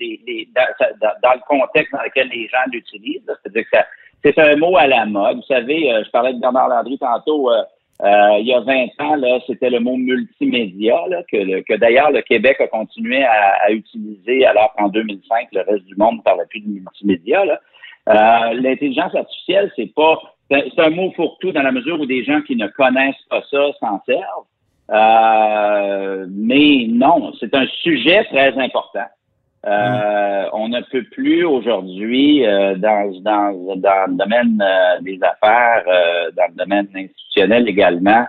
les, 0.00 0.20
les, 0.26 0.48
dans, 0.54 1.32
le 1.32 1.46
contexte 1.46 1.92
dans 1.92 2.02
lequel 2.02 2.28
les 2.28 2.48
gens 2.48 2.70
l'utilisent, 2.72 3.22
c'est-à-dire 3.26 3.64
que 3.70 3.78
c'est 4.24 4.38
un 4.38 4.56
mot 4.56 4.76
à 4.78 4.86
la 4.86 5.04
mode. 5.04 5.36
Vous 5.36 5.54
savez, 5.54 6.02
je 6.04 6.10
parlais 6.10 6.32
de 6.32 6.40
Bernard 6.40 6.68
Landry 6.68 6.98
tantôt. 6.98 7.50
Euh, 7.50 7.62
il 8.02 8.46
y 8.46 8.52
a 8.52 8.60
20 8.60 8.86
ans, 8.98 9.16
là, 9.16 9.38
c'était 9.46 9.70
le 9.70 9.80
mot 9.80 9.96
multimédia, 9.96 10.96
là, 11.08 11.22
que, 11.30 11.60
que 11.62 11.74
d'ailleurs 11.74 12.10
le 12.10 12.22
Québec 12.22 12.60
a 12.60 12.66
continué 12.66 13.22
à, 13.24 13.56
à, 13.66 13.70
utiliser 13.70 14.44
alors 14.46 14.74
qu'en 14.76 14.88
2005, 14.88 15.48
le 15.52 15.60
reste 15.60 15.84
du 15.86 15.94
monde 15.96 16.22
parlait 16.24 16.46
plus 16.50 16.60
de 16.60 16.68
multimédia. 16.68 17.44
Là. 17.44 17.60
Euh, 18.08 18.54
l'intelligence 18.60 19.14
artificielle, 19.14 19.72
c'est 19.76 19.92
pas 19.94 20.20
c'est 20.50 20.78
un 20.78 20.90
mot 20.90 21.10
fourre-tout 21.12 21.52
dans 21.52 21.62
la 21.62 21.72
mesure 21.72 21.98
où 21.98 22.06
des 22.06 22.22
gens 22.22 22.42
qui 22.42 22.54
ne 22.54 22.66
connaissent 22.68 23.14
pas 23.30 23.42
ça 23.50 23.72
s'en 23.80 24.02
servent. 24.04 24.46
Euh, 24.90 26.26
mais 26.30 26.86
non, 26.88 27.32
c'est 27.40 27.54
un 27.54 27.66
sujet 27.66 28.24
très 28.24 28.52
important. 28.58 29.06
Euh, 29.66 30.44
on 30.52 30.68
ne 30.68 30.80
peut 30.90 31.04
plus 31.04 31.44
aujourd'hui, 31.44 32.46
euh, 32.46 32.74
dans, 32.76 33.10
dans, 33.22 33.76
dans 33.76 34.10
le 34.10 34.16
domaine 34.16 34.62
euh, 34.62 35.00
des 35.00 35.18
affaires, 35.22 35.84
dans 36.36 36.48
le 36.50 36.56
domaine 36.56 36.88
institutionnel 36.94 37.68
également, 37.68 38.26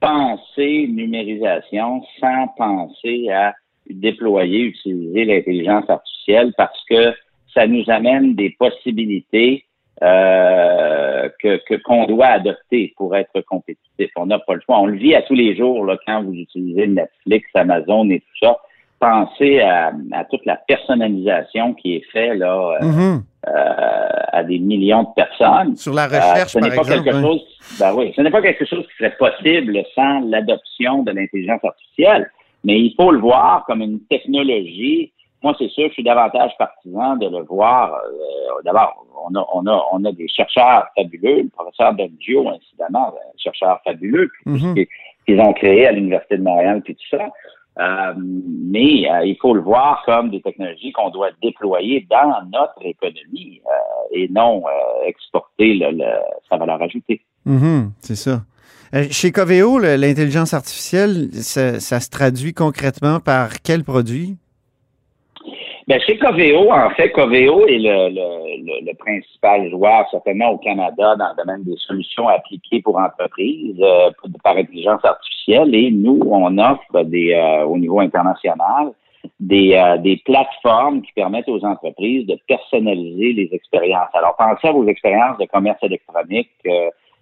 penser 0.00 0.86
numérisation 0.88 2.02
sans 2.20 2.48
penser 2.56 3.28
à 3.30 3.54
déployer, 3.90 4.60
utiliser 4.60 5.24
l'intelligence 5.24 5.88
artificielle 5.90 6.52
parce 6.56 6.82
que 6.88 7.12
ça 7.52 7.66
nous 7.66 7.84
amène 7.88 8.34
des 8.34 8.50
possibilités 8.58 9.64
que 10.00 11.76
qu'on 11.82 12.06
doit 12.06 12.26
adopter 12.26 12.94
pour 12.96 13.16
être 13.16 13.40
compétitif. 13.40 14.10
On 14.16 14.26
n'a 14.26 14.38
pas 14.38 14.54
le 14.54 14.60
choix. 14.60 14.78
On 14.78 14.86
le 14.86 14.96
vit 14.96 15.16
à 15.16 15.22
tous 15.22 15.34
les 15.34 15.56
jours 15.56 15.84
là, 15.84 15.98
quand 16.06 16.22
vous 16.22 16.34
utilisez 16.34 16.86
Netflix, 16.86 17.48
Amazon 17.54 18.08
et 18.10 18.20
tout 18.20 18.46
ça 18.46 18.58
penser 18.98 19.60
à, 19.60 19.92
toute 20.30 20.44
la 20.44 20.56
personnalisation 20.56 21.74
qui 21.74 21.96
est 21.96 22.04
faite 22.12 22.38
là, 22.38 22.78
euh, 22.80 22.84
mm-hmm. 22.84 23.22
euh, 23.48 24.08
à 24.32 24.42
des 24.44 24.58
millions 24.58 25.04
de 25.04 25.14
personnes. 25.14 25.76
Sur 25.76 25.94
la 25.94 26.06
recherche, 26.06 26.56
euh, 26.56 26.58
ce 26.60 26.64
n'est 26.64 26.74
pas 26.74 26.84
quelque 26.84 27.12
chose. 27.12 27.42
Ben 27.78 27.94
oui, 27.94 28.12
ce 28.16 28.22
n'est 28.22 28.30
pas 28.30 28.42
quelque 28.42 28.64
chose 28.64 28.84
qui 28.86 28.96
serait 28.98 29.16
possible 29.16 29.78
sans 29.94 30.20
l'adoption 30.20 31.02
de 31.02 31.12
l'intelligence 31.12 31.64
artificielle. 31.64 32.30
Mais 32.64 32.80
il 32.80 32.94
faut 32.96 33.12
le 33.12 33.20
voir 33.20 33.64
comme 33.66 33.82
une 33.82 34.00
technologie. 34.10 35.12
Moi, 35.44 35.54
c'est 35.58 35.68
sûr, 35.68 35.86
je 35.88 35.92
suis 35.92 36.02
davantage 36.02 36.50
partisan 36.58 37.16
de 37.16 37.28
le 37.28 37.44
voir. 37.44 37.94
D'abord, 38.64 39.06
on 39.30 39.34
a, 39.38 39.46
on 39.54 39.66
a, 39.66 39.84
on 39.92 40.04
a 40.04 40.10
des 40.10 40.26
chercheurs 40.26 40.88
fabuleux. 40.96 41.42
Le 41.42 41.48
professeur 41.50 41.92
Benjo, 41.92 42.48
incidemment, 42.48 43.14
un 43.14 43.38
chercheur 43.38 43.80
fabuleux, 43.84 44.28
mm-hmm. 44.46 44.88
qu'ils 45.24 45.40
ont 45.40 45.52
créé 45.52 45.86
à 45.86 45.92
l'Université 45.92 46.38
de 46.38 46.42
Montréal, 46.42 46.82
puis 46.84 46.96
tout 46.96 47.16
ça. 47.16 47.28
Euh, 47.78 48.14
mais 48.16 49.08
euh, 49.08 49.24
il 49.24 49.36
faut 49.40 49.54
le 49.54 49.60
voir 49.60 50.02
comme 50.04 50.30
des 50.30 50.40
technologies 50.40 50.90
qu'on 50.92 51.10
doit 51.10 51.30
déployer 51.40 52.06
dans 52.10 52.42
notre 52.52 52.84
économie 52.84 53.60
euh, 53.66 54.16
et 54.16 54.28
non 54.28 54.64
exporter 55.06 55.74
le, 55.74 56.04
sa 56.48 56.56
valeur 56.56 56.82
ajoutée. 56.82 57.22
Mm-hmm, 57.46 57.90
c'est 58.00 58.16
ça. 58.16 58.42
Chez 59.10 59.32
Coveo, 59.32 59.78
l'intelligence 59.78 60.54
artificielle, 60.54 61.28
ça, 61.32 61.78
ça, 61.78 62.00
se 62.00 62.08
traduit 62.08 62.54
concrètement 62.54 63.20
par 63.20 63.60
quel 63.62 63.84
produit? 63.84 64.38
Ben, 65.88 65.98
chez 66.02 66.18
Coveo, 66.18 66.70
en 66.70 66.90
fait, 66.90 67.08
Coveo 67.12 67.66
est 67.66 67.78
le, 67.78 68.10
le, 68.10 68.84
le, 68.84 68.94
principal 68.94 69.70
joueur, 69.70 70.06
certainement 70.10 70.50
au 70.50 70.58
Canada, 70.58 71.16
dans 71.16 71.30
le 71.30 71.36
domaine 71.42 71.64
des 71.64 71.78
solutions 71.78 72.28
appliquées 72.28 72.82
pour 72.82 72.98
entreprises 72.98 73.80
euh, 73.80 74.10
par 74.44 74.58
intelligence 74.58 75.02
artificielle. 75.02 75.74
Et 75.74 75.90
nous, 75.90 76.20
on 76.26 76.58
offre 76.58 77.04
des, 77.04 77.32
euh, 77.32 77.64
au 77.64 77.78
niveau 77.78 78.00
international 78.00 78.92
des, 79.40 79.76
euh, 79.76 79.96
des 79.96 80.20
plateformes 80.26 81.00
qui 81.00 81.12
permettent 81.12 81.48
aux 81.48 81.64
entreprises 81.64 82.26
de 82.26 82.38
personnaliser 82.46 83.32
les 83.32 83.48
expériences. 83.52 84.10
Alors, 84.12 84.36
pensez 84.36 84.68
à 84.68 84.72
vos 84.72 84.86
expériences 84.86 85.38
de 85.38 85.46
commerce 85.46 85.82
électronique, 85.82 86.50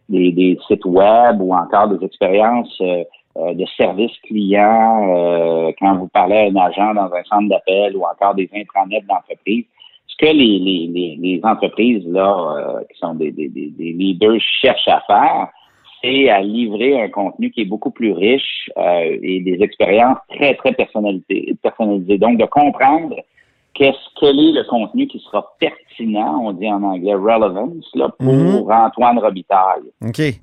des, 0.09 0.33
des, 0.33 0.59
sites 0.67 0.85
web 0.85 1.41
ou 1.41 1.55
encore 1.55 1.89
des 1.89 2.05
expériences 2.05 2.81
euh, 2.81 3.53
de 3.55 3.67
service 3.77 4.17
client, 4.23 5.15
euh, 5.15 5.73
quand 5.79 5.97
vous 5.97 6.09
parlez 6.09 6.37
à 6.37 6.45
un 6.45 6.57
agent 6.57 6.95
dans 6.95 7.13
un 7.13 7.25
centre 7.25 7.49
d'appel 7.49 7.97
ou 7.97 8.05
encore 8.05 8.35
des 8.35 8.49
intranets 8.55 9.05
d'entreprise, 9.07 9.65
ce 10.07 10.17
que 10.17 10.33
les, 10.33 10.59
les, 10.59 11.19
les, 11.21 11.41
entreprises 11.43 12.07
là, 12.07 12.79
euh, 12.79 12.85
qui 12.91 12.99
sont 12.99 13.15
des, 13.15 13.33
des, 13.33 13.49
des, 13.49 13.93
leaders 13.93 14.41
cherchent 14.63 14.89
à 14.89 15.03
faire, 15.07 15.49
c'est 16.03 16.31
à 16.31 16.41
livrer 16.41 17.03
un 17.03 17.09
contenu 17.09 17.51
qui 17.51 17.63
est 17.63 17.67
beaucoup 17.67 17.91
plus 17.91 18.13
riche 18.13 18.71
et 18.77 19.41
des 19.41 19.63
expériences 19.63 20.19
très, 20.29 20.55
très 20.55 20.73
personnalisées. 20.73 22.19
Donc, 22.19 22.39
de 22.39 22.45
comprendre 22.45 23.17
qu'est-ce 23.76 24.06
quel 24.18 24.38
est 24.38 24.52
le 24.52 24.64
contenu 24.64 25.06
qui 25.06 25.18
sera 25.21 25.47
pertinent, 25.61 26.40
on 26.42 26.52
dit 26.52 26.68
en 26.68 26.83
anglais 26.83 27.14
relevance, 27.14 27.88
là, 27.95 28.09
pour 28.18 28.33
mhm. 28.33 28.71
Antoine 28.71 29.18
Robitaille. 29.18 29.90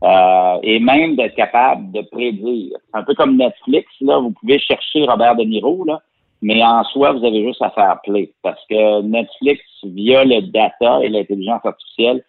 Euh, 0.04 0.60
et 0.62 0.80
même 0.80 1.16
d'être 1.16 1.36
capable 1.36 1.92
de 1.92 2.02
prédire. 2.02 2.78
Un 2.94 3.04
peu 3.04 3.14
comme 3.16 3.38
Netflix, 3.38 3.88
là, 4.02 4.20
vous 4.20 4.32
pouvez 4.32 4.60
chercher 4.60 5.06
Robert 5.06 5.36
De 5.36 5.44
Niro, 5.44 5.84
là, 5.86 6.02
mais 6.42 6.64
en 6.64 6.84
soi, 6.84 7.14
vous 7.14 7.26
avez 7.26 7.44
juste 7.46 7.62
à 7.62 7.72
faire 7.72 8.00
play. 8.04 8.32
Parce 8.44 8.62
que 8.70 9.02
Netflix, 9.02 9.62
via 9.84 10.24
le 10.24 10.42
data 10.42 11.00
et 11.02 11.10
l'intelligence 11.10 11.66
artificielle, 11.66 12.24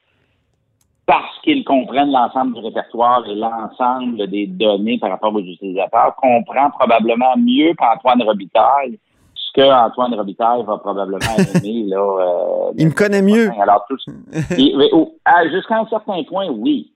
parce 1.06 1.38
qu'ils 1.42 1.64
comprennent 1.64 2.12
l'ensemble 2.12 2.54
du 2.54 2.60
répertoire 2.60 3.28
et 3.28 3.34
l'ensemble 3.34 4.26
des 4.28 4.46
données 4.46 4.98
par 4.98 5.10
rapport 5.10 5.34
aux 5.34 5.40
utilisateurs, 5.40 6.14
comprend 6.16 6.70
probablement 6.70 7.36
mieux 7.36 7.74
qu'Antoine 7.74 8.22
Robitaille 8.22 8.98
que 9.54 9.62
Antoine 9.62 10.14
Robitaille 10.14 10.64
va 10.64 10.78
probablement 10.78 11.18
aimer. 11.54 11.84
là, 11.86 11.98
euh, 11.98 12.72
Il 12.76 12.88
me 12.88 12.92
connaît 12.92 13.22
mieux. 13.22 13.50
Alors, 13.60 13.86
jusqu'à 15.50 15.78
un 15.78 15.86
certain 15.86 16.22
point, 16.24 16.48
oui. 16.48 16.90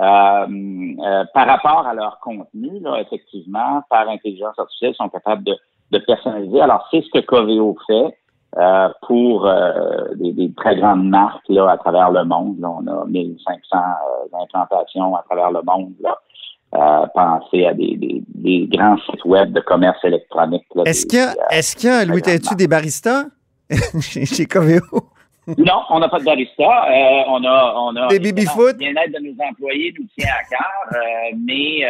Euh, 0.00 0.02
euh, 0.02 1.24
par 1.34 1.46
rapport 1.46 1.86
à 1.86 1.94
leur 1.94 2.18
contenu, 2.20 2.80
là, 2.80 3.00
effectivement, 3.00 3.82
par 3.90 4.08
intelligence 4.08 4.58
artificielle, 4.58 4.92
ils 4.92 4.96
sont 4.96 5.08
capables 5.08 5.44
de, 5.44 5.54
de 5.90 5.98
personnaliser. 5.98 6.60
Alors, 6.60 6.86
c'est 6.90 7.02
ce 7.02 7.10
que 7.10 7.24
Coveo 7.24 7.76
fait. 7.86 8.16
Euh, 8.58 8.90
pour 9.06 9.46
euh, 9.46 10.14
des, 10.16 10.52
très 10.54 10.76
grandes 10.76 11.08
marques 11.08 11.48
là, 11.48 11.70
à 11.70 11.78
travers 11.78 12.10
le 12.10 12.22
monde. 12.24 12.60
Là, 12.60 12.68
on 12.68 12.86
a 12.86 13.06
1500 13.06 13.78
euh, 13.78 14.42
implantations 14.42 15.16
à 15.16 15.22
travers 15.22 15.50
le 15.50 15.62
monde. 15.62 15.94
Là. 16.02 16.18
Euh, 17.16 17.40
penser 17.40 17.66
à 17.66 17.74
des, 17.74 17.96
des, 17.96 18.22
des, 18.28 18.66
grands 18.68 18.96
sites 18.98 19.24
web 19.24 19.52
de 19.52 19.60
commerce 19.60 20.02
électronique. 20.04 20.64
Est-ce 20.84 21.06
qu'il 21.06 21.18
y 21.18 21.22
a, 21.22 21.34
est-ce 21.50 21.76
qu'il 21.76 21.88
y 21.88 21.92
a 21.92 22.04
Louis 22.04 22.22
Têtu, 22.22 22.54
des 22.54 22.68
baristas? 22.68 23.24
Chez, 24.00 24.46
Coveo? 24.46 24.82
non, 25.58 25.82
on 25.90 25.98
n'a 25.98 26.08
pas 26.08 26.18
de 26.18 26.24
barista. 26.24 26.62
Euh, 26.62 27.22
on 27.28 27.44
a, 27.44 27.74
on 27.76 27.96
a 27.96 28.08
des 28.08 28.18
baby 28.18 28.46
foot? 28.46 28.76
Bien-être 28.76 29.12
de 29.12 29.18
nos 29.18 29.44
employés 29.44 29.94
nous 29.98 30.06
tient 30.16 30.30
à 30.30 30.44
cœur, 30.48 30.94
euh, 30.94 31.36
mais 31.46 31.82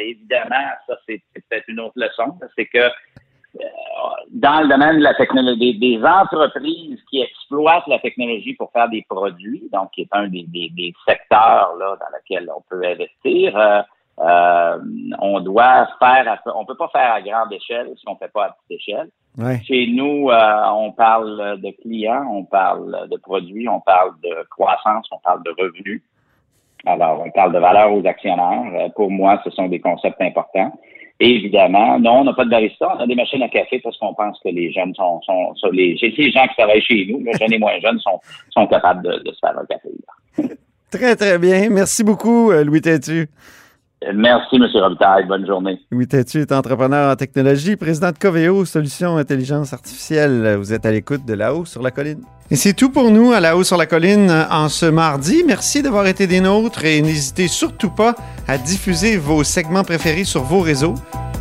évidemment, 0.00 0.68
ça 0.86 0.94
c'est 1.08 1.22
peut-être 1.34 1.64
une 1.68 1.80
autre 1.80 1.94
leçon. 1.96 2.34
C'est 2.56 2.66
que 2.66 2.88
dans 4.30 4.60
le 4.60 4.68
domaine 4.68 4.98
de 4.98 5.02
la 5.02 5.14
technologie, 5.14 5.78
des, 5.78 6.00
entreprises 6.04 7.00
qui 7.10 7.20
exploitent 7.20 7.86
la 7.88 7.98
technologie 7.98 8.54
pour 8.54 8.70
faire 8.72 8.88
des 8.88 9.04
produits, 9.08 9.68
donc 9.72 9.90
qui 9.92 10.02
est 10.02 10.08
un 10.12 10.28
des, 10.28 10.94
secteurs 11.06 11.74
là, 11.78 11.96
dans 11.98 12.16
lesquels 12.16 12.48
on 12.56 12.62
peut 12.68 12.84
investir, 12.84 13.84
euh, 14.20 14.24
euh, 14.26 14.78
on 15.18 15.40
doit 15.40 15.88
faire, 15.98 16.42
on 16.54 16.64
peut 16.64 16.76
pas 16.76 16.88
faire 16.88 17.12
à 17.12 17.20
grande 17.22 17.52
échelle 17.52 17.88
si 17.96 18.04
on 18.06 18.16
fait 18.16 18.32
pas 18.32 18.46
à 18.46 18.50
petite 18.50 18.80
échelle. 18.80 19.08
Chez 19.64 19.86
nous, 19.86 20.28
euh, 20.30 20.62
on 20.74 20.92
parle 20.92 21.60
de 21.60 21.70
clients, 21.82 22.26
on 22.30 22.44
parle 22.44 23.08
de 23.08 23.16
produits, 23.16 23.68
on 23.68 23.80
parle 23.80 24.12
de 24.22 24.46
croissance, 24.50 25.06
on 25.12 25.18
parle 25.18 25.42
de 25.44 25.50
revenus. 25.58 26.02
Alors, 26.86 27.22
on 27.24 27.30
parle 27.30 27.52
de 27.52 27.58
valeur 27.58 27.92
aux 27.92 28.06
actionnaires. 28.06 28.90
Pour 28.96 29.10
moi, 29.10 29.40
ce 29.44 29.50
sont 29.50 29.68
des 29.68 29.80
concepts 29.80 30.20
importants 30.20 30.72
évidemment, 31.20 31.98
non, 32.00 32.20
on 32.20 32.24
n'a 32.24 32.32
pas 32.32 32.44
de 32.44 32.50
barista, 32.50 32.96
on 32.96 33.00
a 33.00 33.06
des 33.06 33.14
machines 33.14 33.42
à 33.42 33.48
café 33.48 33.78
parce 33.80 33.96
qu'on 33.98 34.14
pense 34.14 34.40
que 34.42 34.48
les 34.48 34.72
jeunes 34.72 34.94
sont, 34.94 35.20
sont, 35.22 35.54
sont 35.54 35.70
les, 35.70 35.94
les 36.00 36.30
gens 36.32 36.46
qui 36.48 36.54
travaillent 36.56 36.82
chez 36.82 37.06
nous, 37.10 37.22
les 37.22 37.34
jeunes 37.34 37.52
et 37.52 37.58
moins 37.58 37.78
jeunes 37.80 38.00
sont, 38.00 38.18
sont 38.50 38.66
capables 38.66 39.02
de, 39.02 39.22
de 39.22 39.32
se 39.32 39.38
faire 39.38 39.56
un 39.58 39.66
café. 39.66 39.90
très, 40.90 41.16
très 41.16 41.38
bien. 41.38 41.68
Merci 41.70 42.02
beaucoup, 42.02 42.50
euh, 42.50 42.64
Louis 42.64 42.80
Tétu. 42.80 43.28
Merci, 44.14 44.56
M. 44.56 44.66
Robitaille. 44.74 45.26
Bonne 45.26 45.46
journée. 45.46 45.78
Louis 45.90 46.08
Tétu 46.08 46.40
est 46.40 46.52
entrepreneur 46.52 47.12
en 47.12 47.16
technologie, 47.16 47.76
président 47.76 48.10
de 48.10 48.18
Coveo, 48.18 48.64
Solutions 48.64 49.18
Intelligence 49.18 49.72
Artificielle. 49.74 50.56
Vous 50.58 50.72
êtes 50.72 50.86
à 50.86 50.90
l'écoute 50.90 51.26
de 51.26 51.34
là-haut 51.34 51.66
sur 51.66 51.82
la 51.82 51.90
colline. 51.90 52.22
Et 52.50 52.56
c'est 52.56 52.72
tout 52.72 52.90
pour 52.90 53.10
nous 53.10 53.32
à 53.32 53.40
là-haut 53.40 53.62
sur 53.62 53.76
la 53.76 53.86
colline 53.86 54.30
en 54.50 54.68
ce 54.68 54.86
mardi. 54.86 55.44
Merci 55.46 55.82
d'avoir 55.82 56.06
été 56.06 56.26
des 56.26 56.40
nôtres 56.40 56.84
et 56.84 57.02
n'hésitez 57.02 57.46
surtout 57.46 57.90
pas 57.90 58.14
à 58.48 58.56
diffuser 58.56 59.18
vos 59.18 59.44
segments 59.44 59.84
préférés 59.84 60.24
sur 60.24 60.42
vos 60.42 60.60
réseaux. 60.60 60.94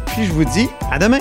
Puis 0.08 0.26
je 0.26 0.34
vous 0.34 0.46
dis 0.46 0.68
à 0.92 1.00
demain. 1.00 1.20